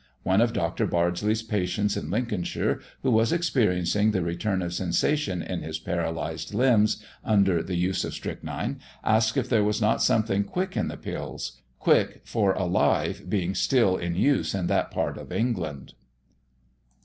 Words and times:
One 0.23 0.41
of 0.41 0.51
Dr. 0.51 0.87
Bardesley's 0.87 1.43
patients 1.43 1.95
in 1.95 2.09
Lincolnshire, 2.09 2.79
who 3.03 3.11
was 3.11 3.31
experiencing 3.31 4.09
the 4.09 4.23
return 4.23 4.63
of 4.63 4.73
sensation 4.73 5.43
in 5.43 5.61
his 5.61 5.77
paralyzed 5.77 6.55
limbs, 6.55 7.03
under 7.23 7.61
the 7.61 7.75
use 7.75 8.03
of 8.03 8.15
strychnine, 8.15 8.79
asked 9.03 9.37
if 9.37 9.47
there 9.47 9.63
was 9.63 9.79
not 9.79 10.01
something 10.01 10.43
quick 10.43 10.75
in 10.75 10.87
the 10.87 10.97
pills; 10.97 11.61
quick 11.77 12.21
for 12.23 12.53
alive 12.53 13.29
being 13.29 13.53
still 13.53 13.95
in 13.95 14.15
use 14.15 14.55
in 14.55 14.65
that 14.65 14.89
part 14.89 15.19
of 15.19 15.31
England. 15.31 15.93